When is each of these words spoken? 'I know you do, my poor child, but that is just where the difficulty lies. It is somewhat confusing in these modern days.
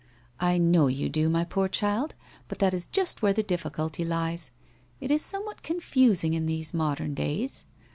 'I 0.39 0.57
know 0.57 0.87
you 0.87 1.09
do, 1.09 1.29
my 1.29 1.43
poor 1.43 1.67
child, 1.67 2.15
but 2.47 2.57
that 2.57 2.73
is 2.73 2.87
just 2.87 3.21
where 3.21 3.33
the 3.33 3.43
difficulty 3.43 4.03
lies. 4.03 4.49
It 4.99 5.11
is 5.11 5.21
somewhat 5.23 5.61
confusing 5.61 6.33
in 6.33 6.47
these 6.47 6.73
modern 6.73 7.13
days. 7.13 7.65